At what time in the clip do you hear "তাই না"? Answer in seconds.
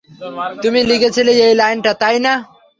2.01-2.33